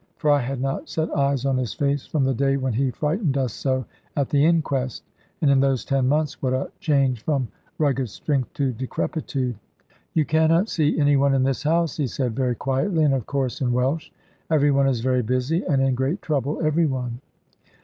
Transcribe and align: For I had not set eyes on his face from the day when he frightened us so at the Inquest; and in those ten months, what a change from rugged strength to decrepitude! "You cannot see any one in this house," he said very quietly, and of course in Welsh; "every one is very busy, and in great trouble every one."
For 0.17 0.31
I 0.31 0.39
had 0.39 0.59
not 0.61 0.89
set 0.89 1.15
eyes 1.15 1.45
on 1.45 1.57
his 1.57 1.75
face 1.75 2.07
from 2.07 2.23
the 2.23 2.33
day 2.33 2.57
when 2.57 2.73
he 2.73 2.89
frightened 2.89 3.37
us 3.37 3.53
so 3.53 3.85
at 4.17 4.29
the 4.31 4.43
Inquest; 4.43 5.03
and 5.43 5.51
in 5.51 5.59
those 5.59 5.85
ten 5.85 6.07
months, 6.07 6.41
what 6.41 6.53
a 6.53 6.71
change 6.79 7.21
from 7.21 7.49
rugged 7.77 8.09
strength 8.09 8.51
to 8.53 8.71
decrepitude! 8.73 9.59
"You 10.15 10.25
cannot 10.25 10.69
see 10.69 10.99
any 10.99 11.17
one 11.17 11.35
in 11.35 11.43
this 11.43 11.61
house," 11.61 11.97
he 11.97 12.07
said 12.07 12.35
very 12.35 12.55
quietly, 12.55 13.03
and 13.03 13.13
of 13.13 13.27
course 13.27 13.61
in 13.61 13.73
Welsh; 13.73 14.09
"every 14.49 14.71
one 14.71 14.87
is 14.87 15.01
very 15.01 15.21
busy, 15.21 15.63
and 15.69 15.83
in 15.83 15.93
great 15.93 16.23
trouble 16.23 16.59
every 16.65 16.87
one." 16.87 17.21